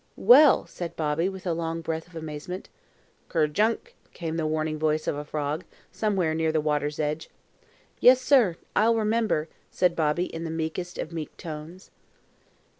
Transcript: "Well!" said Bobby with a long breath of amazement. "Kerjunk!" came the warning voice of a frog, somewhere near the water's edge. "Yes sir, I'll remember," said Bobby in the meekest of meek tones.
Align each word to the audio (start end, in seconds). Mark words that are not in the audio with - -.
"Well!" 0.17 0.65
said 0.65 0.95
Bobby 0.95 1.29
with 1.29 1.45
a 1.45 1.53
long 1.53 1.81
breath 1.81 2.07
of 2.07 2.15
amazement. 2.15 2.69
"Kerjunk!" 3.29 3.93
came 4.13 4.35
the 4.35 4.47
warning 4.47 4.79
voice 4.79 5.05
of 5.05 5.15
a 5.15 5.23
frog, 5.23 5.63
somewhere 5.91 6.33
near 6.33 6.51
the 6.51 6.59
water's 6.59 6.99
edge. 6.99 7.29
"Yes 7.99 8.19
sir, 8.19 8.55
I'll 8.75 8.95
remember," 8.95 9.47
said 9.69 9.95
Bobby 9.95 10.25
in 10.25 10.43
the 10.43 10.49
meekest 10.49 10.97
of 10.97 11.13
meek 11.13 11.37
tones. 11.37 11.91